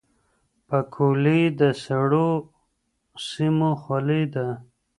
[0.67, 2.29] پکولي د سړو
[3.29, 4.47] سيمو خولۍ ده.